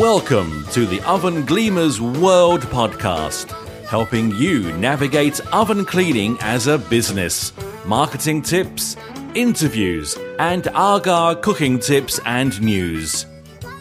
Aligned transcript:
Welcome 0.00 0.64
to 0.72 0.86
the 0.86 1.02
Oven 1.02 1.42
Gleamers 1.42 2.00
World 2.00 2.62
Podcast, 2.62 3.50
helping 3.84 4.34
you 4.34 4.72
navigate 4.78 5.38
oven 5.52 5.84
cleaning 5.84 6.38
as 6.40 6.68
a 6.68 6.78
business, 6.78 7.52
marketing 7.84 8.40
tips, 8.40 8.96
interviews, 9.34 10.16
and 10.38 10.68
Aga 10.68 11.42
cooking 11.42 11.78
tips 11.78 12.18
and 12.24 12.58
news. 12.62 13.26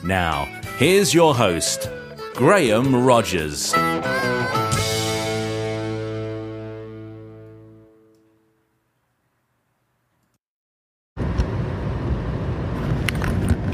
Now, 0.04 0.44
here's 0.78 1.13
your 1.13 1.33
host, 1.33 1.90
Graham 2.33 2.94
Rogers. 2.94 3.74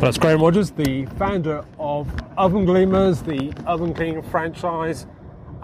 That's 0.06 0.20
Graham 0.20 0.40
Rogers, 0.40 0.70
the 0.70 1.08
founder 1.18 1.66
of 1.80 2.08
Oven 2.38 2.64
Gleamers, 2.64 3.26
the 3.26 3.52
oven 3.66 3.92
cleaning 3.92 4.22
franchise. 4.22 5.08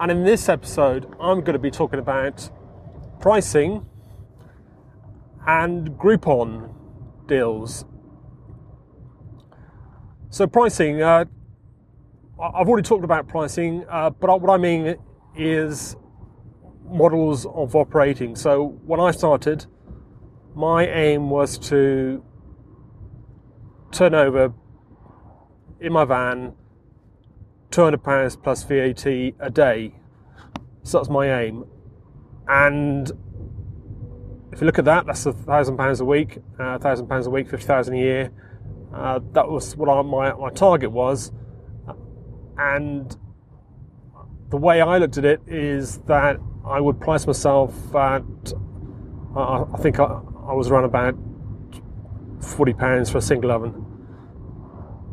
And 0.00 0.10
in 0.10 0.24
this 0.24 0.48
episode, 0.48 1.06
I'm 1.20 1.42
going 1.42 1.52
to 1.52 1.60
be 1.60 1.70
talking 1.70 2.00
about 2.00 2.50
pricing 3.20 3.86
and 5.46 5.90
Groupon 5.90 6.74
deals. 7.28 7.84
So, 10.30 10.48
pricing, 10.48 11.00
uh, 11.02 11.26
I've 12.42 12.68
already 12.68 12.84
talked 12.84 13.04
about 13.04 13.28
pricing, 13.28 13.84
uh, 13.88 14.10
but 14.10 14.40
what 14.40 14.52
I 14.52 14.56
mean 14.56 14.96
is 15.36 15.94
models 16.84 17.46
of 17.46 17.76
operating. 17.76 18.34
So, 18.34 18.76
when 18.86 18.98
I 18.98 19.12
started, 19.12 19.66
my 20.56 20.84
aim 20.88 21.30
was 21.30 21.58
to 21.68 22.24
turnover 23.92 24.52
in 25.80 25.92
my 25.92 26.04
van, 26.04 26.54
£200 27.70 28.42
plus 28.42 28.64
VAT 28.64 29.06
a 29.06 29.50
day. 29.50 29.94
So 30.82 30.98
that's 30.98 31.08
my 31.08 31.42
aim. 31.42 31.64
And 32.48 33.10
if 34.52 34.60
you 34.60 34.66
look 34.66 34.78
at 34.78 34.84
that, 34.84 35.06
that's 35.06 35.24
a 35.26 35.32
thousand 35.32 35.78
pounds 35.78 36.00
a 36.00 36.04
week, 36.04 36.38
a 36.58 36.62
uh, 36.62 36.78
thousand 36.78 37.06
pounds 37.06 37.26
a 37.26 37.30
week, 37.30 37.48
fifty 37.48 37.66
thousand 37.66 37.94
a 37.94 37.98
year. 37.98 38.30
Uh, 38.92 39.20
that 39.32 39.48
was 39.48 39.74
what 39.76 39.88
I, 39.88 40.02
my 40.02 40.32
my 40.34 40.50
target 40.50 40.92
was, 40.92 41.32
and 42.58 43.16
the 44.50 44.58
way 44.58 44.82
I 44.82 44.98
looked 44.98 45.16
at 45.16 45.24
it 45.24 45.40
is 45.46 45.98
that 46.00 46.36
I 46.66 46.80
would 46.80 47.00
price 47.00 47.26
myself 47.26 47.74
at, 47.94 48.22
I 49.34 49.64
think 49.78 49.98
I, 49.98 50.04
I 50.04 50.52
was 50.52 50.68
around 50.68 50.84
about 50.84 51.16
forty 52.40 52.74
pounds 52.74 53.08
for 53.08 53.18
a 53.18 53.22
single 53.22 53.50
oven, 53.50 53.81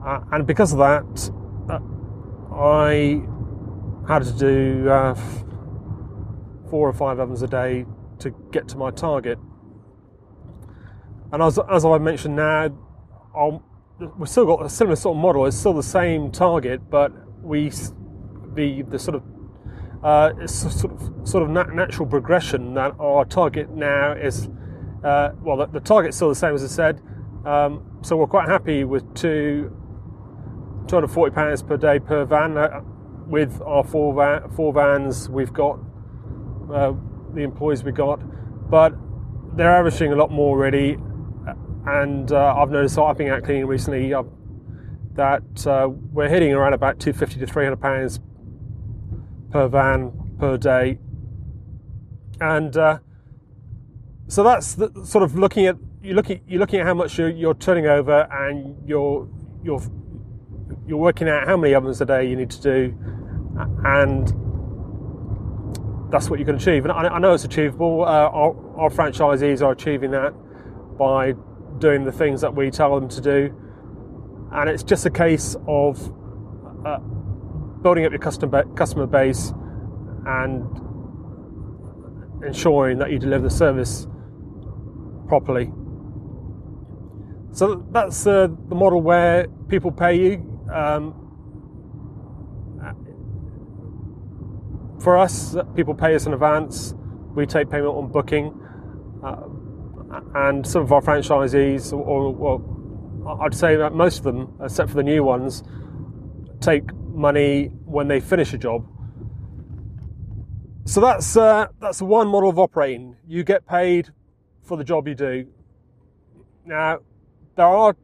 uh, 0.05 0.21
and 0.31 0.47
because 0.47 0.73
of 0.73 0.79
that, 0.79 1.31
uh, 1.69 1.79
I 2.55 3.21
had 4.07 4.23
to 4.23 4.33
do 4.33 4.89
uh, 4.89 5.15
four 6.69 6.87
or 6.87 6.93
five 6.93 7.19
ovens 7.19 7.41
a 7.41 7.47
day 7.47 7.85
to 8.19 8.31
get 8.51 8.67
to 8.69 8.77
my 8.77 8.91
target. 8.91 9.37
And 11.31 11.43
as, 11.43 11.59
as 11.69 11.85
I 11.85 11.97
mentioned 11.99 12.35
now, 12.35 12.69
I'll, 13.35 13.63
we've 14.17 14.29
still 14.29 14.45
got 14.45 14.65
a 14.65 14.69
similar 14.69 14.95
sort 14.95 15.15
of 15.15 15.21
model. 15.21 15.45
It's 15.45 15.57
still 15.57 15.73
the 15.73 15.83
same 15.83 16.31
target, 16.31 16.89
but 16.89 17.11
we 17.43 17.71
the 18.55 18.81
the 18.83 18.99
sort 18.99 19.15
of 19.15 19.23
uh, 20.03 20.47
sort 20.47 20.93
of 20.93 21.27
sort 21.27 21.43
of 21.43 21.49
natural 21.49 22.07
progression 22.07 22.73
that 22.73 22.95
our 22.99 23.25
target 23.25 23.69
now 23.69 24.13
is 24.13 24.49
uh, 25.03 25.31
well 25.41 25.57
the, 25.57 25.67
the 25.67 25.79
target's 25.79 26.15
still 26.15 26.29
the 26.29 26.35
same 26.35 26.55
as 26.55 26.63
I 26.63 26.67
said. 26.67 27.01
Um, 27.45 27.99
so 28.01 28.17
we're 28.17 28.27
quite 28.27 28.47
happy 28.47 28.83
with 28.83 29.13
two 29.13 29.75
240 30.89 31.35
pounds 31.35 31.61
per 31.61 31.77
day 31.77 31.99
per 31.99 32.25
van. 32.25 32.57
Uh, 32.57 32.81
with 33.27 33.61
our 33.61 33.83
four 33.83 34.13
van, 34.15 34.49
four 34.49 34.73
vans, 34.73 35.29
we've 35.29 35.53
got 35.53 35.79
uh, 36.73 36.93
the 37.33 37.41
employees 37.41 37.83
we 37.83 37.91
got, 37.91 38.19
but 38.69 38.93
they're 39.55 39.75
averaging 39.75 40.11
a 40.11 40.15
lot 40.15 40.31
more 40.31 40.57
already. 40.57 40.97
And 41.85 42.31
uh, 42.31 42.55
I've 42.57 42.71
noticed 42.71 42.97
I've 42.97 43.17
been 43.17 43.29
out 43.29 43.43
cleaning 43.43 43.67
recently 43.67 44.13
uh, 44.13 44.23
that 45.13 45.67
uh, 45.67 45.89
we're 46.11 46.27
hitting 46.27 46.53
around 46.53 46.73
about 46.73 46.99
250 46.99 47.39
to 47.39 47.47
300 47.47 47.79
pounds 47.79 48.19
per 49.51 49.67
van 49.67 50.11
per 50.39 50.57
day, 50.57 50.99
and 52.41 52.75
uh, 52.77 52.99
so 54.27 54.43
that's 54.43 54.75
the, 54.75 54.91
sort 55.03 55.23
of 55.23 55.35
looking 55.35 55.65
at 55.65 55.77
you're 56.01 56.15
looking 56.15 56.41
you're 56.47 56.59
looking 56.59 56.79
at 56.79 56.85
how 56.85 56.93
much 56.93 57.17
you're, 57.17 57.29
you're 57.29 57.55
turning 57.55 57.87
over 57.87 58.27
and 58.31 58.77
you're 58.87 59.27
you're 59.63 59.81
you're 60.87 60.97
working 60.97 61.27
out 61.27 61.47
how 61.47 61.57
many 61.57 61.73
ovens 61.73 62.01
a 62.01 62.05
day 62.05 62.27
you 62.29 62.35
need 62.35 62.49
to 62.51 62.61
do, 62.61 62.97
and 63.85 64.27
that's 66.11 66.29
what 66.29 66.39
you 66.39 66.45
can 66.45 66.55
achieve. 66.55 66.85
And 66.85 66.91
I, 66.91 67.07
I 67.07 67.19
know 67.19 67.33
it's 67.33 67.43
achievable. 67.43 68.03
Uh, 68.03 68.07
our, 68.07 68.79
our, 68.79 68.89
franchisees 68.89 69.61
are 69.61 69.71
achieving 69.71 70.11
that 70.11 70.33
by 70.97 71.33
doing 71.77 72.03
the 72.03 72.11
things 72.11 72.41
that 72.41 72.55
we 72.55 72.71
tell 72.71 72.99
them 72.99 73.09
to 73.09 73.21
do, 73.21 73.55
and 74.53 74.69
it's 74.69 74.83
just 74.83 75.05
a 75.05 75.11
case 75.11 75.55
of 75.67 76.13
uh, 76.85 76.99
building 77.81 78.05
up 78.05 78.11
your 78.11 78.19
customer 78.19 78.63
customer 78.75 79.05
base 79.05 79.53
and 80.25 80.65
ensuring 82.45 82.97
that 82.97 83.11
you 83.11 83.19
deliver 83.19 83.43
the 83.43 83.49
service 83.49 84.07
properly. 85.27 85.71
So 87.51 87.85
that's 87.91 88.27
uh, 88.27 88.47
the 88.67 88.75
model 88.75 89.01
where 89.01 89.47
people 89.67 89.91
pay 89.91 90.15
you. 90.15 90.58
Um, 90.73 91.25
for 95.01 95.17
us, 95.17 95.55
people 95.75 95.93
pay 95.93 96.15
us 96.15 96.25
in 96.25 96.33
advance. 96.33 96.93
We 97.35 97.45
take 97.45 97.69
payment 97.69 97.95
on 97.95 98.11
booking, 98.11 98.59
uh, 99.23 99.43
and 100.35 100.65
some 100.67 100.81
of 100.81 100.91
our 100.91 101.01
franchisees, 101.01 101.93
or, 101.93 101.99
or 101.99 103.39
I'd 103.41 103.53
say 103.53 103.75
that 103.77 103.93
most 103.93 104.17
of 104.19 104.23
them, 104.23 104.53
except 104.61 104.89
for 104.89 104.95
the 104.95 105.03
new 105.03 105.23
ones, 105.23 105.63
take 106.59 106.93
money 106.93 107.67
when 107.85 108.07
they 108.07 108.19
finish 108.19 108.53
a 108.53 108.57
job. 108.57 108.85
So 110.85 111.01
that's 111.01 111.37
uh, 111.37 111.67
that's 111.79 112.01
one 112.01 112.27
model 112.27 112.49
of 112.49 112.57
operating. 112.57 113.15
You 113.27 113.43
get 113.43 113.67
paid 113.67 114.09
for 114.63 114.75
the 114.75 114.83
job 114.83 115.07
you 115.07 115.15
do. 115.15 115.47
Now, 116.65 116.99
there 117.55 117.67
are 117.67 117.95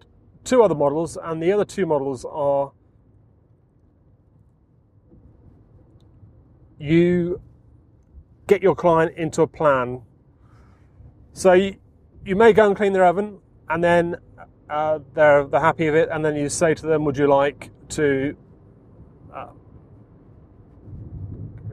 two 0.45 0.63
other 0.63 0.75
models, 0.75 1.17
and 1.21 1.43
the 1.43 1.51
other 1.51 1.65
two 1.65 1.85
models 1.85 2.23
are 2.23 2.71
you 6.79 7.41
get 8.47 8.61
your 8.61 8.75
client 8.75 9.17
into 9.17 9.41
a 9.41 9.47
plan. 9.47 10.01
So 11.33 11.53
you, 11.53 11.75
you 12.25 12.35
may 12.35 12.53
go 12.53 12.67
and 12.67 12.75
clean 12.75 12.93
their 12.93 13.05
oven, 13.05 13.39
and 13.69 13.83
then 13.83 14.15
uh, 14.69 14.99
they're 15.13 15.45
they're 15.45 15.59
happy 15.59 15.85
with 15.89 15.95
it, 15.95 16.09
and 16.11 16.23
then 16.23 16.35
you 16.35 16.47
say 16.49 16.73
to 16.73 16.85
them, 16.85 17.03
"Would 17.05 17.17
you 17.17 17.27
like 17.27 17.71
to 17.89 18.37
uh, 19.33 19.47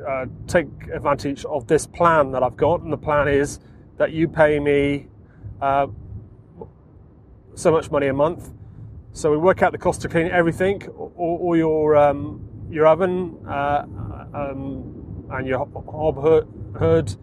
uh, 0.06 0.26
take 0.46 0.66
advantage 0.92 1.44
of 1.44 1.66
this 1.66 1.86
plan 1.86 2.32
that 2.32 2.42
I've 2.42 2.56
got?" 2.56 2.80
And 2.80 2.92
the 2.92 2.98
plan 2.98 3.28
is 3.28 3.60
that 3.98 4.12
you 4.12 4.28
pay 4.28 4.58
me 4.58 5.08
uh, 5.60 5.86
so 7.54 7.70
much 7.70 7.90
money 7.90 8.08
a 8.08 8.14
month, 8.14 8.50
so 9.12 9.30
we 9.30 9.36
work 9.36 9.62
out 9.62 9.72
the 9.72 9.78
cost 9.78 10.00
to 10.02 10.08
clean 10.08 10.28
everything, 10.28 10.86
all, 10.88 11.54
your 11.56 11.96
um, 11.96 12.40
your 12.70 12.86
oven 12.86 13.36
uh, 13.46 13.84
um, 14.32 15.26
and 15.30 15.46
your 15.46 15.58
hob 15.58 16.16
hood, 16.76 17.16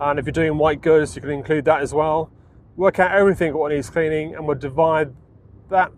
and 0.00 0.18
if 0.18 0.26
you're 0.26 0.32
doing 0.32 0.58
white 0.58 0.80
goods, 0.80 1.14
you 1.14 1.22
can 1.22 1.30
include 1.30 1.64
that 1.66 1.80
as 1.80 1.94
well. 1.94 2.32
Work 2.76 2.98
out 2.98 3.12
everything 3.12 3.54
what 3.54 3.70
needs 3.70 3.88
cleaning, 3.88 4.34
and 4.34 4.46
we'll 4.46 4.58
divide 4.58 5.14
that 5.70 5.92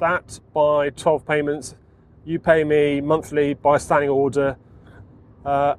that 0.00 0.40
by 0.52 0.90
12 0.90 1.26
payments. 1.26 1.76
You 2.24 2.38
pay 2.38 2.64
me 2.64 3.00
monthly 3.00 3.54
by 3.54 3.78
standing 3.78 4.10
order, 4.10 4.56
uh, 5.44 5.76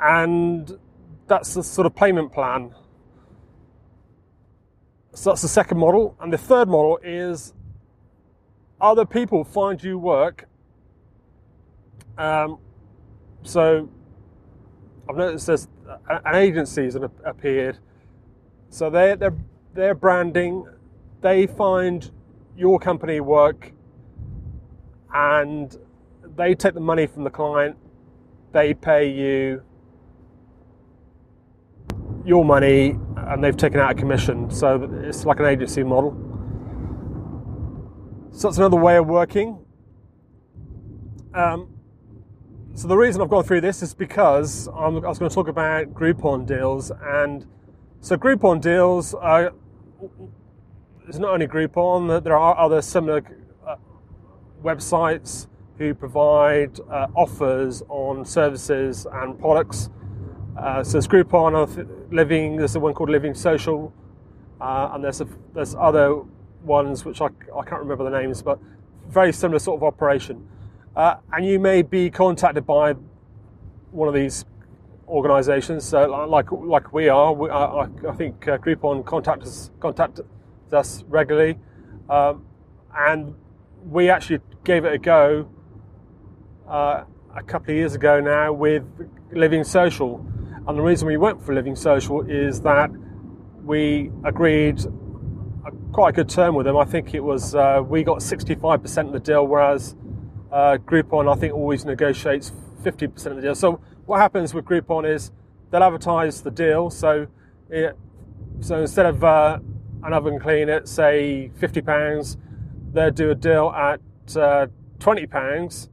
and 0.00 0.78
that's 1.26 1.54
the 1.54 1.62
sort 1.62 1.86
of 1.86 1.94
payment 1.94 2.32
plan 2.32 2.74
so 5.20 5.28
that's 5.28 5.42
the 5.42 5.48
second 5.48 5.76
model. 5.76 6.16
And 6.18 6.32
the 6.32 6.38
third 6.38 6.66
model 6.66 6.98
is 7.04 7.52
other 8.80 9.04
people 9.04 9.44
find 9.44 9.82
you 9.84 9.98
work. 9.98 10.48
Um, 12.16 12.56
so 13.42 13.90
I've 15.06 15.16
noticed 15.16 15.46
there's 15.46 15.68
an 16.08 16.34
agency 16.34 16.84
has 16.84 16.94
appeared. 16.94 17.76
So 18.70 18.88
they're, 18.88 19.14
they're, 19.14 19.36
they're 19.74 19.94
branding, 19.94 20.64
they 21.20 21.46
find 21.46 22.10
your 22.56 22.78
company 22.78 23.20
work 23.20 23.72
and 25.12 25.76
they 26.34 26.54
take 26.54 26.72
the 26.72 26.80
money 26.80 27.06
from 27.06 27.24
the 27.24 27.30
client, 27.30 27.76
they 28.52 28.72
pay 28.72 29.10
you 29.10 29.62
your 32.24 32.42
money 32.42 32.96
and 33.30 33.42
they've 33.42 33.56
taken 33.56 33.78
out 33.78 33.92
a 33.92 33.94
commission. 33.94 34.50
So 34.50 34.90
it's 35.04 35.24
like 35.24 35.38
an 35.38 35.46
agency 35.46 35.84
model. 35.84 36.16
So 38.32 38.48
that's 38.48 38.58
another 38.58 38.76
way 38.76 38.96
of 38.96 39.06
working. 39.06 39.64
Um, 41.32 41.68
so 42.74 42.88
the 42.88 42.96
reason 42.96 43.22
I've 43.22 43.28
gone 43.28 43.44
through 43.44 43.60
this 43.60 43.82
is 43.82 43.94
because 43.94 44.68
I'm, 44.68 44.96
i 45.04 45.08
was 45.08 45.18
going 45.18 45.28
to 45.28 45.34
talk 45.34 45.48
about 45.48 45.92
Groupon 45.94 46.46
deals, 46.46 46.90
and 47.02 47.46
so 48.00 48.16
Groupon 48.16 48.60
deals 48.60 49.14
are. 49.14 49.52
It's 51.06 51.18
not 51.18 51.32
only 51.34 51.46
Groupon; 51.46 52.22
there 52.24 52.36
are 52.36 52.58
other 52.58 52.82
similar 52.82 53.22
uh, 53.66 53.76
websites 54.62 55.46
who 55.78 55.94
provide 55.94 56.78
uh, 56.80 57.08
offers 57.14 57.82
on 57.88 58.24
services 58.24 59.06
and 59.12 59.38
products. 59.38 59.90
Uh, 60.56 60.82
so 60.82 60.92
there's 60.92 61.08
Groupon, 61.08 61.54
of 61.54 62.12
Living. 62.12 62.56
There's 62.56 62.72
the 62.72 62.80
one 62.80 62.94
called 62.94 63.10
Living 63.10 63.34
Social, 63.34 63.92
uh, 64.60 64.90
and 64.92 65.04
there's 65.04 65.20
a, 65.20 65.28
there's 65.54 65.74
other 65.74 66.22
ones 66.62 67.04
which 67.04 67.20
I, 67.20 67.26
I 67.26 67.64
can't 67.64 67.80
remember 67.80 68.04
the 68.04 68.10
names, 68.10 68.42
but 68.42 68.58
very 69.08 69.32
similar 69.32 69.58
sort 69.58 69.78
of 69.78 69.84
operation. 69.84 70.46
Uh, 70.94 71.16
and 71.32 71.46
you 71.46 71.58
may 71.58 71.82
be 71.82 72.10
contacted 72.10 72.66
by 72.66 72.94
one 73.90 74.08
of 74.08 74.14
these 74.14 74.44
organisations, 75.08 75.84
so 75.84 76.06
like 76.28 76.50
like 76.52 76.92
we 76.92 77.08
are. 77.08 77.32
We, 77.32 77.48
I, 77.50 77.88
I, 78.08 78.12
think 78.12 78.46
uh, 78.46 78.58
Groupon 78.58 79.04
contact 79.04 79.42
us, 79.42 79.70
contact 79.80 80.20
us 80.72 81.04
regularly, 81.08 81.58
um, 82.08 82.44
and 82.96 83.34
we 83.88 84.10
actually 84.10 84.40
gave 84.64 84.84
it 84.84 84.92
a 84.92 84.98
go 84.98 85.48
uh, 86.68 87.04
a 87.34 87.42
couple 87.42 87.70
of 87.70 87.76
years 87.76 87.94
ago 87.94 88.20
now 88.20 88.52
with 88.52 88.84
Living 89.32 89.64
Social. 89.64 90.24
And 90.70 90.78
the 90.78 90.84
reason 90.84 91.08
we 91.08 91.16
went 91.16 91.44
for 91.44 91.52
Living 91.52 91.74
Social 91.74 92.20
is 92.30 92.60
that 92.60 92.92
we 93.64 94.12
agreed 94.24 94.78
a 95.66 95.72
quite 95.92 96.10
a 96.10 96.12
good 96.12 96.28
term 96.28 96.54
with 96.54 96.66
them. 96.66 96.76
I 96.76 96.84
think 96.84 97.12
it 97.12 97.18
was 97.18 97.56
uh, 97.56 97.82
we 97.84 98.04
got 98.04 98.18
65% 98.18 99.06
of 99.08 99.12
the 99.12 99.18
deal, 99.18 99.48
whereas 99.48 99.96
uh, 100.52 100.78
Groupon 100.86 101.28
I 101.28 101.36
think 101.40 101.54
always 101.54 101.84
negotiates 101.84 102.52
50% 102.84 103.26
of 103.26 103.34
the 103.34 103.42
deal. 103.42 103.56
So 103.56 103.80
what 104.06 104.20
happens 104.20 104.54
with 104.54 104.64
Groupon 104.64 105.12
is 105.12 105.32
they'll 105.72 105.82
advertise 105.82 106.40
the 106.40 106.52
deal. 106.52 106.88
So 106.88 107.26
it, 107.68 107.96
so 108.60 108.80
instead 108.80 109.06
of 109.06 109.24
uh, 109.24 109.58
an 110.04 110.12
oven 110.12 110.38
cleaner, 110.38 110.86
say 110.86 111.50
50 111.56 111.80
pounds, 111.80 112.36
they'll 112.92 113.10
do 113.10 113.32
a 113.32 113.34
deal 113.34 113.70
at 113.70 114.00
uh, 114.36 114.68
20 115.00 115.26
pounds. 115.26 115.90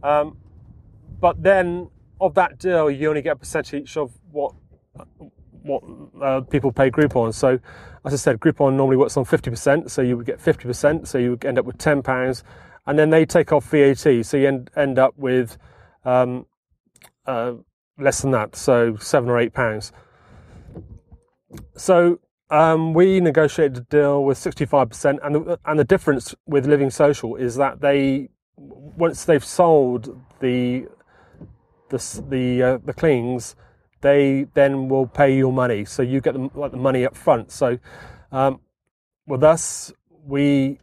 Um, 0.00 0.36
but 1.20 1.42
then 1.42 1.90
of 2.22 2.34
that 2.34 2.58
deal, 2.58 2.90
you 2.90 3.08
only 3.08 3.22
get 3.22 3.32
a 3.32 3.36
percentage 3.36 3.96
of 3.96 4.12
what 4.30 4.54
what 5.62 5.82
uh, 6.20 6.40
people 6.40 6.72
pay 6.72 6.90
Groupon. 6.90 7.32
So, 7.32 7.58
as 8.04 8.12
I 8.12 8.16
said, 8.16 8.40
Groupon 8.40 8.74
normally 8.74 8.96
works 8.96 9.16
on 9.16 9.24
50%, 9.24 9.90
so 9.90 10.02
you 10.02 10.16
would 10.16 10.26
get 10.26 10.40
50%, 10.40 11.06
so 11.06 11.18
you 11.18 11.30
would 11.30 11.44
end 11.44 11.58
up 11.58 11.64
with 11.64 11.78
£10, 11.78 12.42
and 12.86 12.98
then 12.98 13.10
they 13.10 13.24
take 13.24 13.52
off 13.52 13.70
VAT, 13.70 14.24
so 14.24 14.36
you 14.36 14.48
end, 14.48 14.70
end 14.76 14.98
up 14.98 15.16
with 15.16 15.56
um, 16.04 16.46
uh, 17.26 17.52
less 17.98 18.22
than 18.22 18.32
that, 18.32 18.56
so 18.56 18.96
seven 18.96 19.30
or 19.30 19.38
eight 19.38 19.52
pounds. 19.52 19.92
So 21.76 22.18
um, 22.50 22.92
we 22.92 23.20
negotiated 23.20 23.76
a 23.78 23.80
deal 23.82 24.24
with 24.24 24.38
65%, 24.38 25.18
and 25.22 25.34
the, 25.34 25.58
and 25.64 25.78
the 25.78 25.84
difference 25.84 26.34
with 26.46 26.66
Living 26.66 26.90
Social 26.90 27.36
is 27.36 27.54
that 27.56 27.80
they, 27.80 28.30
once 28.56 29.24
they've 29.24 29.44
sold 29.44 30.20
the 30.40 30.86
the 31.92 32.24
the, 32.28 32.62
uh, 32.62 32.78
the 32.84 32.92
cleans, 32.92 33.54
they 34.00 34.46
then 34.54 34.88
will 34.88 35.06
pay 35.06 35.36
your 35.36 35.52
money. 35.52 35.84
So 35.84 36.02
you 36.02 36.20
get 36.20 36.34
the, 36.34 36.50
like 36.54 36.72
the 36.72 36.76
money 36.76 37.06
up 37.06 37.16
front. 37.16 37.52
So 37.52 37.78
um, 38.32 38.60
with 39.26 39.44
us, 39.44 39.92
we 40.26 40.80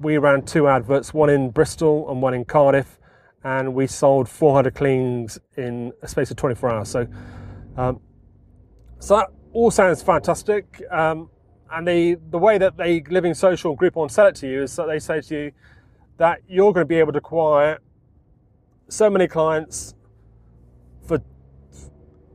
we 0.00 0.16
ran 0.18 0.42
two 0.42 0.68
adverts, 0.68 1.12
one 1.12 1.28
in 1.30 1.50
Bristol 1.50 2.08
and 2.10 2.22
one 2.22 2.34
in 2.34 2.44
Cardiff, 2.44 3.00
and 3.42 3.74
we 3.74 3.88
sold 3.88 4.28
400 4.28 4.74
cleans 4.74 5.38
in 5.56 5.92
a 6.02 6.08
space 6.08 6.30
of 6.30 6.36
24 6.36 6.70
hours. 6.70 6.88
So 6.88 7.08
um, 7.76 8.00
so 9.00 9.16
that 9.16 9.28
all 9.52 9.70
sounds 9.70 10.02
fantastic. 10.02 10.82
Um, 10.90 11.30
and 11.70 11.86
the 11.86 12.16
the 12.30 12.38
way 12.38 12.58
that 12.58 12.76
they 12.76 13.02
Living 13.02 13.34
Social 13.34 13.72
and 13.72 13.78
Groupon 13.78 14.10
sell 14.10 14.26
it 14.26 14.36
to 14.36 14.48
you 14.48 14.62
is 14.62 14.76
that 14.76 14.86
they 14.86 14.98
say 14.98 15.20
to 15.20 15.34
you 15.34 15.52
that 16.16 16.40
you're 16.48 16.72
going 16.72 16.84
to 16.84 16.88
be 16.88 16.96
able 16.96 17.12
to 17.12 17.18
acquire 17.18 17.78
so 18.88 19.10
many 19.10 19.28
clients 19.28 19.94
for 21.08 21.20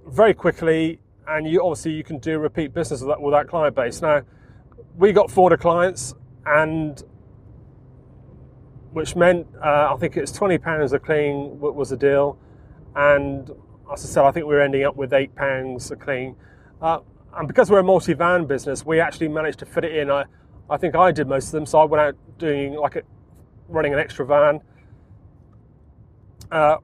very 0.07 0.33
quickly, 0.33 0.99
and 1.27 1.47
you 1.47 1.61
obviously 1.61 1.91
you 1.91 2.03
can 2.03 2.17
do 2.19 2.37
repeat 2.39 2.73
business 2.73 3.01
with 3.01 3.09
that, 3.09 3.21
with 3.21 3.33
that 3.33 3.47
client 3.47 3.75
base. 3.75 4.01
Now, 4.01 4.23
we 4.97 5.13
got 5.13 5.31
400 5.31 5.59
clients, 5.61 6.13
and 6.45 7.01
which 8.91 9.15
meant 9.15 9.47
uh, 9.63 9.93
I 9.93 9.97
think 9.97 10.17
it's 10.17 10.31
20 10.31 10.57
pounds 10.57 10.93
a 10.93 10.99
clean 10.99 11.59
was 11.59 11.89
the 11.91 11.97
deal, 11.97 12.37
and 12.95 13.49
as 13.91 14.03
I 14.03 14.07
said, 14.07 14.25
I 14.25 14.31
think 14.31 14.45
we 14.47 14.55
are 14.55 14.61
ending 14.61 14.83
up 14.83 14.95
with 14.95 15.13
eight 15.13 15.35
pounds 15.35 15.91
a 15.91 15.95
clean. 15.95 16.35
Uh, 16.81 16.99
and 17.35 17.47
because 17.47 17.71
we're 17.71 17.79
a 17.79 17.83
multi-van 17.83 18.45
business, 18.45 18.85
we 18.85 18.99
actually 18.99 19.27
managed 19.27 19.59
to 19.59 19.65
fit 19.65 19.83
it 19.83 19.95
in. 19.95 20.11
I, 20.11 20.25
I 20.69 20.77
think 20.77 20.95
I 20.95 21.11
did 21.11 21.27
most 21.27 21.47
of 21.47 21.51
them, 21.51 21.65
so 21.65 21.79
I 21.79 21.85
went 21.85 22.01
out 22.01 22.15
doing 22.37 22.75
like 22.75 22.95
a, 22.95 23.01
running 23.67 23.93
an 23.93 23.99
extra 23.99 24.25
van. 24.25 24.61
Uh, 26.51 26.77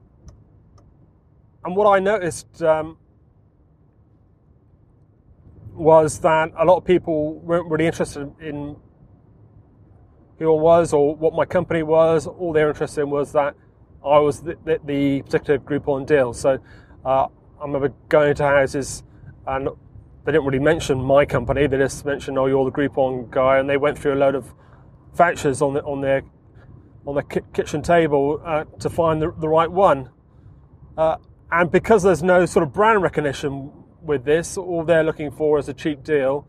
and 1.64 1.76
what 1.76 1.86
I 1.86 1.98
noticed 1.98 2.62
um, 2.62 2.96
was 5.72 6.20
that 6.20 6.52
a 6.58 6.64
lot 6.64 6.76
of 6.76 6.84
people 6.84 7.34
weren't 7.40 7.70
really 7.70 7.86
interested 7.86 8.32
in 8.40 8.76
who 10.38 10.56
I 10.56 10.60
was 10.60 10.92
or 10.92 11.14
what 11.14 11.34
my 11.34 11.44
company 11.44 11.82
was. 11.82 12.26
All 12.26 12.52
they're 12.52 12.68
interested 12.68 13.02
in 13.02 13.10
was 13.10 13.32
that 13.32 13.54
I 14.04 14.18
was 14.18 14.40
the, 14.40 14.56
the, 14.64 14.80
the 14.84 15.22
particular 15.22 15.58
Groupon 15.58 16.06
deal. 16.06 16.32
So 16.32 16.58
uh, 17.04 17.26
I 17.26 17.62
remember 17.62 17.92
going 18.08 18.34
to 18.36 18.44
houses 18.44 19.02
and 19.46 19.68
they 20.24 20.32
didn't 20.32 20.44
really 20.44 20.58
mention 20.58 21.00
my 21.00 21.24
company. 21.24 21.66
They 21.66 21.78
just 21.78 22.04
mentioned, 22.04 22.38
"Oh, 22.38 22.46
you're 22.46 22.64
the 22.64 22.70
Groupon 22.70 23.30
guy," 23.30 23.58
and 23.58 23.68
they 23.68 23.76
went 23.76 23.98
through 23.98 24.14
a 24.14 24.20
load 24.20 24.34
of 24.34 24.52
vouchers 25.14 25.62
on 25.62 25.74
the, 25.74 25.82
on 25.82 26.00
their 26.02 26.22
on 27.06 27.14
the 27.14 27.22
kitchen 27.54 27.80
table 27.80 28.40
uh, 28.44 28.64
to 28.78 28.90
find 28.90 29.22
the, 29.22 29.32
the 29.40 29.48
right 29.48 29.70
one. 29.70 30.10
Uh, 30.96 31.16
and 31.52 31.70
because 31.70 32.02
there's 32.02 32.22
no 32.22 32.46
sort 32.46 32.62
of 32.62 32.72
brand 32.72 33.02
recognition 33.02 33.72
with 34.02 34.24
this, 34.24 34.56
all 34.56 34.84
they're 34.84 35.04
looking 35.04 35.30
for 35.30 35.58
is 35.58 35.68
a 35.68 35.74
cheap 35.74 36.02
deal, 36.04 36.46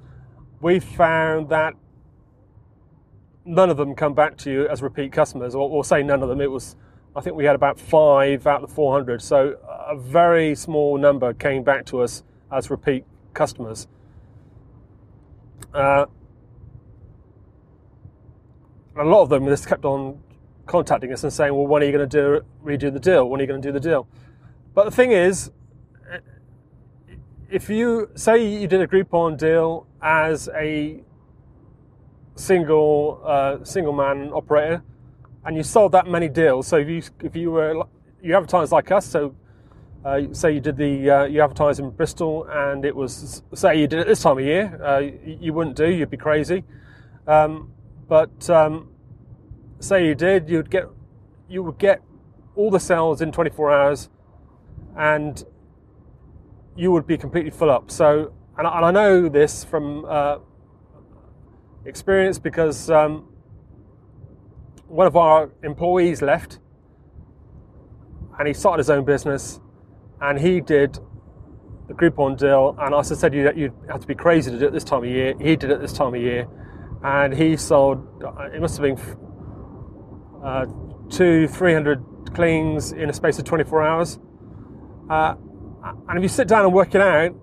we 0.62 0.80
found 0.80 1.50
that 1.50 1.74
none 3.46 3.70
of 3.70 3.78
them 3.78 3.96
come 3.96 4.14
back 4.14 4.38
to 4.38 4.52
you 4.52 4.68
as 4.68 4.82
repeat 4.82 5.12
customers, 5.12 5.56
or, 5.56 5.68
or 5.70 5.84
say 5.84 6.04
none 6.04 6.22
of 6.22 6.30
them. 6.30 6.40
It 6.40 6.52
was, 6.52 6.76
I 7.16 7.22
think 7.22 7.36
we 7.36 7.46
had 7.46 7.56
about 7.56 7.80
five 7.80 8.46
out 8.46 8.64
of 8.64 8.70
the 8.70 8.76
400, 8.76 9.22
so 9.22 9.58
a 9.68 9.98
very 9.98 10.54
small 10.56 10.98
number 10.98 11.34
came 11.34 11.64
back 11.64 11.86
to 11.88 12.02
us 12.02 12.24
as 12.52 12.70
repeat 12.70 13.04
customers. 13.34 13.88
Uh, 15.74 16.06
a 18.98 19.04
lot 19.04 19.24
of 19.24 19.30
them 19.30 19.46
just 19.48 19.68
kept 19.68 19.86
on 19.86 20.20
contacting 20.66 21.12
us 21.12 21.24
and 21.24 21.32
saying, 21.32 21.56
"Well, 21.56 21.66
when 21.66 21.82
are 21.82 21.86
you 21.86 21.92
going 21.92 22.08
to 22.08 22.18
do 22.18 22.46
redo 22.64 22.92
the 22.94 23.00
deal? 23.00 23.30
When 23.30 23.40
are 23.40 23.44
you 23.44 23.48
going 23.48 23.62
to 23.62 23.68
do 23.68 23.72
the 23.72 23.80
deal?" 23.80 24.08
But 24.74 24.86
the 24.86 24.92
thing 24.92 25.12
is, 25.12 25.52
if 27.50 27.70
you 27.70 28.10
say 28.16 28.46
you 28.46 28.68
did 28.68 28.82
a 28.82 28.88
Groupon 28.88 29.38
deal 29.38 29.86
as 30.02 30.50
a 30.56 31.04
single 32.36 33.22
uh, 33.26 33.64
single 33.64 33.94
man 33.94 34.32
operator, 34.34 34.82
and 35.44 35.58
you 35.58 35.64
sold 35.64 35.92
that 35.92 36.08
many 36.08 36.30
deals, 36.30 36.68
so 36.68 36.78
if 36.78 36.88
you 36.88 37.04
if 37.22 37.36
you 37.36 37.52
were 37.52 37.84
you 38.24 38.36
advertise 38.36 38.72
like 38.72 38.92
us, 38.92 39.06
so 39.06 39.36
uh, 40.06 40.22
say 40.32 40.54
you 40.54 40.62
did 40.62 40.78
the 40.78 41.10
uh, 41.10 41.24
you 41.26 41.42
advertise 41.42 41.80
in 41.80 41.90
Bristol, 41.90 42.48
and 42.50 42.86
it 42.86 42.96
was 42.96 43.44
say 43.54 43.78
you 43.78 43.88
did 43.88 44.00
it 44.00 44.08
this 44.08 44.22
time 44.22 44.38
of 44.38 44.46
year, 44.46 44.82
uh, 44.82 45.00
you 45.00 45.52
wouldn't 45.52 45.76
do, 45.76 45.90
you'd 45.90 46.10
be 46.10 46.18
crazy. 46.18 46.64
Um, 47.28 47.74
but 48.08 48.50
um, 48.50 48.90
say 49.82 50.08
you 50.08 50.16
did, 50.16 50.50
you'd 50.50 50.70
get 50.70 50.86
you 51.50 51.62
would 51.62 51.78
get 51.78 52.02
all 52.56 52.72
the 52.72 52.80
sales 52.80 53.22
in 53.22 53.34
24 53.34 53.72
hours 53.72 54.10
and 54.98 55.44
you 56.76 56.92
would 56.92 57.06
be 57.06 57.18
completely 57.18 57.52
full 57.52 57.70
up. 57.70 57.92
So, 57.92 58.34
and 58.58 58.68
I, 58.68 58.78
and 58.78 58.86
I 58.86 58.92
know 58.92 59.30
this 59.30 59.64
from 59.64 60.06
uh, 60.06 60.38
experience 61.86 62.40
because 62.40 62.90
um, 62.90 63.28
one 64.88 65.08
of 65.08 65.16
our 65.16 65.52
employees 65.64 66.22
left 66.22 66.60
and 68.38 68.48
he 68.48 68.54
started 68.54 68.80
his 68.80 68.90
own 68.90 69.06
business 69.06 69.60
and 70.22 70.40
he 70.40 70.62
did 70.62 71.00
the 71.88 71.94
Groupon 71.94 72.38
deal. 72.38 72.76
And 72.80 72.96
I 72.96 73.02
said, 73.02 73.34
you, 73.34 73.52
you 73.56 73.74
have 73.90 74.02
to 74.02 74.08
be 74.08 74.16
crazy 74.16 74.52
to 74.52 74.58
do 74.58 74.68
it 74.68 74.74
this 74.74 74.84
time 74.84 75.04
of 75.04 75.10
year. 75.10 75.34
He 75.40 75.56
did 75.56 75.72
it 75.72 75.82
this 75.82 75.94
time 75.94 76.14
of 76.14 76.22
year 76.22 76.48
and 77.04 77.34
he 77.34 77.58
sold, 77.58 78.08
it 78.54 78.62
must 78.62 78.78
have 78.78 78.84
been 78.84 79.18
uh, 80.44 80.66
two, 81.10 81.48
300 81.48 82.34
cleans 82.34 82.92
in 82.92 83.10
a 83.10 83.14
space 83.14 83.40
of 83.40 83.46
24 83.46 83.84
hours. 83.84 84.20
Uh, 85.12 85.36
and 86.08 86.18
if 86.18 86.24
you 86.24 86.30
sit 86.30 86.48
down 86.48 86.64
and 86.64 86.74
work 86.74 86.96
it 86.96 87.02
out, 87.02 87.36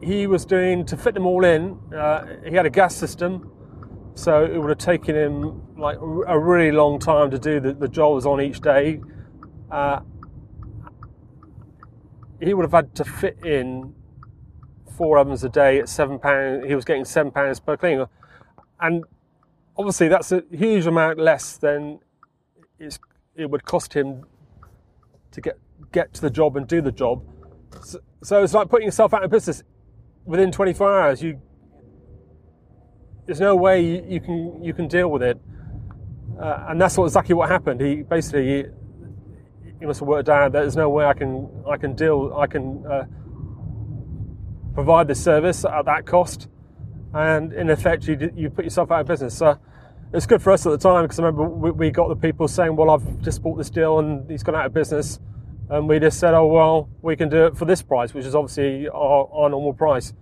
he 0.00 0.28
was 0.28 0.44
doing 0.44 0.86
to 0.86 0.96
fit 0.96 1.12
them 1.14 1.26
all 1.26 1.44
in. 1.44 1.76
Uh, 1.92 2.24
he 2.48 2.54
had 2.54 2.64
a 2.64 2.70
gas 2.70 2.94
system, 2.94 3.50
so 4.14 4.44
it 4.44 4.56
would 4.56 4.68
have 4.68 4.78
taken 4.78 5.16
him 5.16 5.60
like 5.76 5.96
a 5.96 6.38
really 6.38 6.70
long 6.70 7.00
time 7.00 7.32
to 7.32 7.38
do 7.38 7.58
the, 7.58 7.72
the 7.72 7.88
jobs 7.88 8.26
on 8.26 8.40
each 8.40 8.60
day. 8.60 9.00
Uh, 9.72 9.98
he 12.40 12.54
would 12.54 12.62
have 12.62 12.70
had 12.70 12.94
to 12.94 13.04
fit 13.04 13.44
in 13.44 13.92
four 14.96 15.18
ovens 15.18 15.42
a 15.42 15.48
day 15.48 15.80
at 15.80 15.88
seven 15.88 16.16
pounds. 16.16 16.64
He 16.64 16.76
was 16.76 16.84
getting 16.84 17.04
seven 17.04 17.32
pounds 17.32 17.58
per 17.58 17.76
clean, 17.76 18.06
and 18.80 19.02
obviously 19.76 20.06
that's 20.06 20.30
a 20.30 20.44
huge 20.52 20.86
amount 20.86 21.18
less 21.18 21.56
than 21.56 21.98
it 22.78 23.50
would 23.50 23.64
cost 23.64 23.94
him 23.94 24.24
to 25.32 25.40
get 25.40 25.58
get 25.92 26.12
to 26.14 26.20
the 26.20 26.30
job 26.30 26.56
and 26.56 26.66
do 26.66 26.80
the 26.80 26.92
job. 26.92 27.22
So, 27.82 27.98
so 28.22 28.42
it's 28.42 28.54
like 28.54 28.68
putting 28.68 28.86
yourself 28.86 29.14
out 29.14 29.24
of 29.24 29.30
business 29.30 29.62
within 30.24 30.52
24 30.52 31.00
hours. 31.00 31.22
You 31.22 31.40
there's 33.26 33.40
no 33.40 33.56
way 33.56 33.84
you, 33.84 34.04
you 34.08 34.20
can 34.20 34.62
you 34.62 34.72
can 34.72 34.88
deal 34.88 35.08
with 35.08 35.22
it, 35.22 35.38
uh, 36.40 36.66
and 36.68 36.80
that's 36.80 36.96
what 36.96 37.04
exactly 37.04 37.34
what 37.34 37.48
happened. 37.48 37.80
He 37.80 38.02
basically 38.02 38.46
he, 38.46 38.64
he 39.80 39.86
must 39.86 40.00
have 40.00 40.08
worked 40.08 40.28
out 40.28 40.52
that 40.52 40.60
there's 40.60 40.76
no 40.76 40.88
way 40.88 41.04
I 41.04 41.12
can 41.12 41.48
I 41.68 41.76
can 41.76 41.94
deal 41.94 42.32
I 42.36 42.46
can 42.46 42.84
uh, 42.86 43.04
provide 44.74 45.08
this 45.08 45.22
service 45.22 45.64
at 45.64 45.84
that 45.86 46.06
cost, 46.06 46.48
and 47.14 47.52
in 47.52 47.68
effect 47.70 48.06
you 48.06 48.30
you 48.36 48.48
put 48.48 48.64
yourself 48.64 48.90
out 48.92 49.00
of 49.00 49.06
business. 49.08 49.36
So 49.36 49.58
it's 50.12 50.26
good 50.26 50.40
for 50.40 50.52
us 50.52 50.64
at 50.64 50.70
the 50.70 50.78
time 50.78 51.02
because 51.04 51.18
I 51.18 51.24
remember 51.24 51.48
we, 51.48 51.70
we, 51.72 51.90
got 51.90 52.08
the 52.08 52.16
people 52.16 52.46
saying, 52.46 52.76
"Well, 52.76 52.90
I've 52.90 53.22
just 53.22 53.42
bought 53.42 53.58
this 53.58 53.70
deal 53.70 53.98
and 53.98 54.30
he's 54.30 54.44
gone 54.44 54.54
out 54.54 54.66
of 54.66 54.72
business," 54.72 55.18
and 55.68 55.88
we 55.88 55.98
just 55.98 56.18
said, 56.18 56.34
"Oh 56.34 56.46
well, 56.46 56.88
we 57.02 57.16
can 57.16 57.28
do 57.28 57.46
it 57.46 57.56
for 57.56 57.64
this 57.64 57.82
price," 57.82 58.14
which 58.14 58.24
is 58.24 58.34
obviously 58.34 58.88
our, 58.88 59.28
our 59.32 59.48
normal 59.48 59.72
price. 59.72 60.12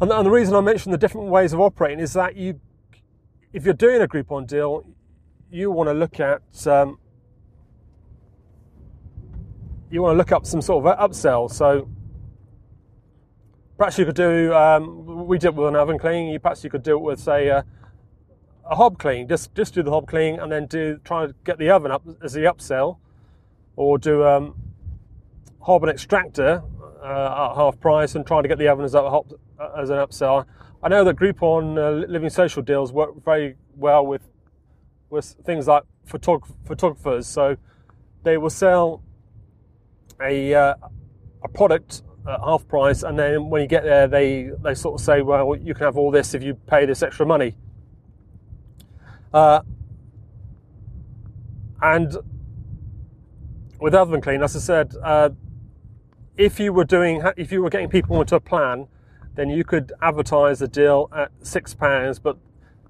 And 0.00 0.10
the, 0.10 0.16
and 0.16 0.26
the 0.26 0.30
reason 0.30 0.54
I 0.54 0.60
mentioned 0.60 0.92
the 0.92 0.98
different 0.98 1.28
ways 1.28 1.52
of 1.52 1.60
operating 1.60 2.00
is 2.00 2.12
that 2.14 2.36
you, 2.36 2.60
if 3.52 3.64
you're 3.64 3.74
doing 3.74 4.02
a 4.02 4.08
Groupon 4.08 4.46
deal, 4.46 4.84
you 5.50 5.70
want 5.70 5.88
to 5.88 5.94
look 5.94 6.18
at 6.18 6.42
um, 6.66 6.98
you 9.90 10.02
want 10.02 10.14
to 10.14 10.18
look 10.18 10.32
up 10.32 10.46
some 10.46 10.62
sort 10.62 10.84
of 10.84 10.98
upsell. 10.98 11.50
So 11.50 11.88
perhaps 13.76 13.98
you 13.98 14.06
could 14.06 14.16
do. 14.16 14.52
Um, 14.54 15.26
we 15.26 15.38
did 15.38 15.48
it 15.48 15.54
with 15.54 15.68
an 15.68 15.76
oven 15.76 15.98
clean. 15.98 16.38
Perhaps 16.40 16.64
you 16.64 16.70
could 16.70 16.82
do 16.82 16.96
it 16.96 17.02
with 17.02 17.20
say 17.20 17.48
a, 17.48 17.64
a 18.68 18.74
hob 18.74 18.98
clean. 18.98 19.28
Just 19.28 19.54
just 19.54 19.74
do 19.74 19.82
the 19.82 19.90
hob 19.90 20.08
clean 20.08 20.40
and 20.40 20.50
then 20.50 20.66
do 20.66 20.98
try 21.04 21.26
to 21.26 21.34
get 21.44 21.58
the 21.58 21.70
oven 21.70 21.90
up 21.90 22.02
as 22.22 22.32
the 22.32 22.40
upsell, 22.40 22.96
or 23.76 23.98
do 23.98 24.24
um, 24.24 24.54
hob 25.60 25.82
and 25.82 25.90
extractor 25.90 26.62
uh, 27.02 27.50
at 27.50 27.54
half 27.56 27.80
price 27.80 28.14
and 28.14 28.26
try 28.26 28.42
to 28.42 28.48
get 28.48 28.58
the 28.58 28.68
oven 28.68 28.84
as, 28.84 28.94
a 28.94 29.10
hop, 29.10 29.32
as 29.78 29.90
an 29.90 29.96
upsell. 29.96 30.44
I 30.82 30.88
know 30.88 31.04
that 31.04 31.16
Groupon 31.16 31.78
uh, 31.78 32.06
Living 32.08 32.30
Social 32.30 32.62
deals 32.62 32.92
work 32.92 33.24
very 33.24 33.56
well 33.76 34.04
with 34.04 34.22
with 35.10 35.36
things 35.44 35.68
like 35.68 35.82
photog- 36.08 36.50
photographers. 36.64 37.26
So 37.26 37.56
they 38.22 38.38
will 38.38 38.50
sell 38.50 39.02
a 40.20 40.54
uh, 40.54 40.74
a 41.44 41.48
product 41.48 42.02
at 42.26 42.40
half 42.40 42.66
price, 42.66 43.02
and 43.02 43.18
then 43.18 43.50
when 43.50 43.62
you 43.62 43.68
get 43.68 43.84
there, 43.84 44.08
they 44.08 44.50
they 44.62 44.74
sort 44.74 45.00
of 45.00 45.04
say, 45.04 45.22
well, 45.22 45.56
you 45.56 45.74
can 45.74 45.84
have 45.84 45.96
all 45.96 46.10
this 46.10 46.34
if 46.34 46.42
you 46.42 46.54
pay 46.54 46.86
this 46.86 47.02
extra 47.02 47.26
money. 47.26 47.56
Uh, 49.32 49.60
and 51.80 52.16
with 53.82 53.96
Oven 53.96 54.20
Clean, 54.20 54.40
as 54.40 54.54
I 54.54 54.60
said, 54.60 54.94
uh, 55.02 55.30
if 56.36 56.60
you 56.60 56.72
were 56.72 56.84
doing, 56.84 57.20
if 57.36 57.50
you 57.50 57.60
were 57.60 57.68
getting 57.68 57.88
people 57.88 58.20
into 58.20 58.36
a 58.36 58.40
plan, 58.40 58.86
then 59.34 59.50
you 59.50 59.64
could 59.64 59.92
advertise 60.00 60.60
the 60.60 60.68
deal 60.68 61.10
at 61.14 61.32
six 61.42 61.74
pounds, 61.74 62.20
but 62.20 62.38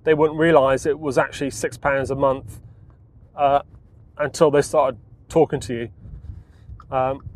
they 0.05 0.13
wouldn't 0.13 0.39
realise 0.39 0.85
it 0.85 0.99
was 0.99 1.17
actually 1.17 1.49
six 1.49 1.79
pounds 1.79 2.11
a 2.11 2.15
month 2.15 2.61
uh, 3.35 3.63
until 4.19 4.51
they 4.51 4.61
started 4.61 5.01
talking 5.31 5.61
to 5.61 5.75
you. 5.75 5.89
Um, 6.95 7.27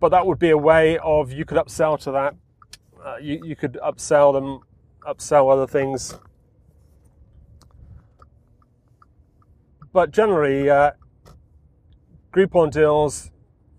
but 0.00 0.08
that 0.08 0.26
would 0.26 0.40
be 0.40 0.50
a 0.50 0.58
way 0.58 0.98
of 0.98 1.30
you 1.30 1.44
could 1.44 1.58
upsell 1.58 1.96
to 2.00 2.10
that. 2.10 2.34
Uh, 3.04 3.16
you, 3.18 3.40
you 3.44 3.54
could 3.54 3.74
upsell 3.74 4.32
them, 4.32 4.62
upsell 5.06 5.52
other 5.52 5.68
things. 5.68 6.18
But 9.92 10.10
generally, 10.10 10.68
uh, 10.68 10.90
Groupon 12.34 12.72
deals, 12.72 13.30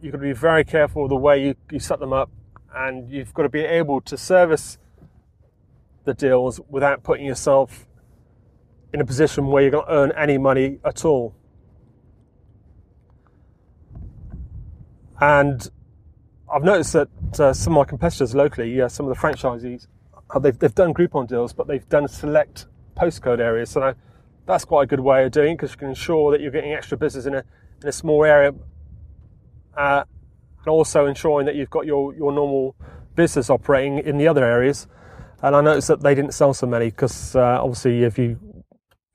you've 0.02 0.14
got 0.14 0.20
to 0.20 0.24
be 0.24 0.32
very 0.32 0.64
careful 0.64 1.10
the 1.10 1.16
way 1.16 1.44
you, 1.44 1.56
you 1.70 1.80
set 1.80 2.00
them 2.00 2.14
up, 2.14 2.30
and 2.74 3.12
you've 3.12 3.34
got 3.34 3.44
to 3.44 3.50
be 3.50 3.60
able 3.60 4.00
to 4.00 4.18
service 4.18 4.78
the 6.06 6.14
deals 6.14 6.62
without 6.70 7.04
putting 7.04 7.26
yourself 7.26 7.86
in 8.94 9.02
a 9.02 9.06
position 9.06 9.48
where 9.48 9.64
you're 9.64 9.72
going 9.72 9.86
to 9.86 9.92
earn 9.92 10.14
any 10.14 10.38
money 10.38 10.80
at 10.86 11.04
all. 11.04 11.36
And 15.20 15.70
I've 16.54 16.64
noticed 16.64 16.94
that 16.94 17.10
uh, 17.38 17.52
some 17.52 17.74
of 17.74 17.80
my 17.80 17.84
competitors 17.84 18.34
locally, 18.34 18.82
uh, 18.82 18.88
some 18.88 19.06
of 19.06 19.14
the 19.14 19.20
franchisees, 19.20 19.88
uh, 20.34 20.40
they've, 20.40 20.58
they've 20.58 20.74
done 20.74 20.94
Groupon 20.94 21.28
deals, 21.28 21.52
but 21.52 21.68
they've 21.68 21.88
done 21.90 22.08
select 22.08 22.68
postcode 22.96 23.40
areas. 23.40 23.70
So 23.70 23.94
that's 24.46 24.64
quite 24.64 24.84
a 24.84 24.88
good 24.88 25.02
way 25.02 25.26
of 25.26 25.32
doing 25.32 25.58
because 25.58 25.72
you 25.72 25.78
can 25.78 25.90
ensure 25.90 26.32
that 26.32 26.40
you're 26.40 26.52
getting 26.52 26.72
extra 26.72 26.98
business 26.98 27.26
in 27.26 27.36
a, 27.36 27.44
in 27.86 27.90
a 27.90 27.92
small 27.92 28.26
area 28.26 28.52
uh, 29.78 30.04
and 30.60 30.68
also 30.68 31.06
ensuring 31.06 31.46
that 31.46 31.54
you've 31.56 31.70
got 31.70 31.86
your, 31.86 32.16
your 32.16 32.32
normal 32.32 32.76
business 33.16 33.48
operating 33.48 34.00
in 34.00 34.18
the 34.18 34.28
other 34.28 34.44
areas. 34.44 34.88
And 35.44 35.56
I 35.56 35.62
noticed 35.62 35.90
that 35.90 36.02
they 36.02 36.16
didn't 36.16 36.34
sell 36.34 36.56
so 36.56 36.66
many 36.66 36.86
because 36.86 37.36
uh, 37.36 37.60
obviously 37.62 38.04
if 38.04 38.18
you 38.18 38.40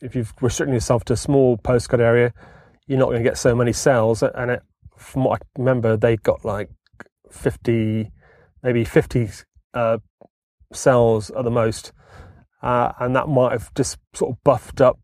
if 0.01 0.15
you've 0.15 0.33
restricted 0.41 0.73
yourself 0.73 1.05
to 1.07 1.15
a 1.15 1.17
small 1.17 1.59
postcode 1.59 1.99
area, 1.99 2.33
you're 2.87 2.99
not 2.99 3.07
going 3.07 3.23
to 3.23 3.29
get 3.29 3.37
so 3.37 3.57
many 3.57 3.73
sales. 3.73 4.23
And 4.23 4.53
it, 4.53 4.63
from 4.97 5.25
what 5.25 5.43
I 5.43 5.45
remember, 5.59 5.97
they 5.97 6.17
got 6.17 6.43
like 6.45 6.71
50, 7.31 8.11
maybe 8.63 8.85
50 8.85 9.29
uh, 9.75 9.99
cells 10.73 11.31
at 11.33 11.45
the 11.45 11.51
most. 11.51 11.93
Uh, 12.63 12.93
and 13.01 13.15
that 13.17 13.29
might 13.29 13.53
have 13.53 13.75
just 13.75 13.99
sort 14.15 14.31
of 14.31 14.43
buffed 14.43 14.81
up 14.81 14.99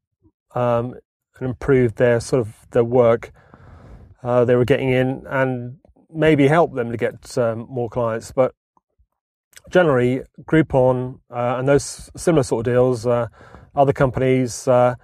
um, 0.55 0.95
and 1.39 1.49
improved 1.49 1.97
their 1.97 2.21
sort 2.21 2.41
of 2.41 2.55
their 2.71 2.85
work 2.85 3.33
uh, 4.23 4.45
they 4.45 4.57
were 4.57 4.65
getting 4.65 4.91
in 4.91 5.25
and 5.29 5.79
maybe 6.11 6.49
help 6.49 6.75
them 6.75 6.91
to 6.91 6.97
get 6.97 7.37
um, 7.39 7.67
more 7.69 7.89
clients. 7.89 8.33
But 8.33 8.55
generally, 9.71 10.23
Groupon 10.43 11.21
uh, 11.31 11.57
and 11.59 11.69
those 11.69 12.11
similar 12.17 12.43
sort 12.43 12.67
of 12.67 12.73
deals, 12.73 13.07
uh, 13.07 13.29
other 13.75 13.93
companies 13.93 14.67
uh, 14.69 14.95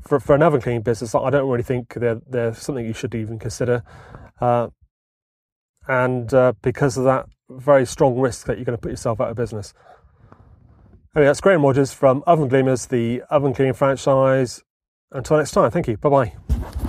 for, 0.00 0.20
for 0.20 0.34
an 0.34 0.42
oven 0.42 0.60
cleaning 0.60 0.82
business, 0.82 1.14
I 1.14 1.30
don't 1.30 1.48
really 1.48 1.62
think 1.62 1.94
they're, 1.94 2.20
they're 2.28 2.54
something 2.54 2.84
you 2.84 2.92
should 2.92 3.14
even 3.14 3.38
consider. 3.38 3.82
Uh, 4.40 4.68
and 5.88 6.32
uh, 6.34 6.52
because 6.62 6.96
of 6.96 7.04
that 7.04 7.26
very 7.48 7.86
strong 7.86 8.18
risk 8.18 8.46
that 8.46 8.56
you're 8.58 8.64
going 8.64 8.76
to 8.76 8.80
put 8.82 8.90
yourself 8.90 9.20
out 9.20 9.30
of 9.30 9.36
business. 9.36 9.72
Anyway, 11.14 11.28
that's 11.28 11.40
Graham 11.40 11.64
Rogers 11.64 11.92
from 11.92 12.22
Oven 12.26 12.48
Gleamers, 12.48 12.88
the 12.88 13.22
oven 13.30 13.54
cleaning 13.54 13.74
franchise. 13.74 14.62
Until 15.12 15.38
next 15.38 15.52
time, 15.52 15.70
thank 15.70 15.88
you. 15.88 15.96
Bye 15.96 16.08
bye. 16.08 16.85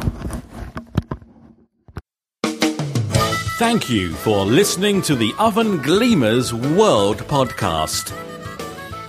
Thank 3.58 3.90
you 3.90 4.14
for 4.14 4.46
listening 4.46 5.02
to 5.02 5.16
the 5.16 5.34
Oven 5.40 5.80
Gleamers 5.80 6.54
World 6.78 7.18
podcast. 7.24 8.14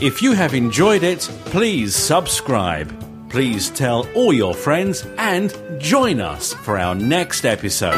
If 0.01 0.23
you 0.23 0.33
have 0.33 0.55
enjoyed 0.55 1.03
it, 1.03 1.21
please 1.45 1.95
subscribe. 1.95 2.89
Please 3.29 3.69
tell 3.69 4.09
all 4.15 4.33
your 4.33 4.55
friends 4.55 5.07
and 5.19 5.55
join 5.79 6.23
us 6.23 6.55
for 6.55 6.79
our 6.79 6.95
next 6.95 7.45
episode. 7.45 7.95